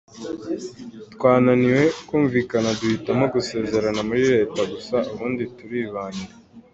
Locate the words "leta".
4.33-4.61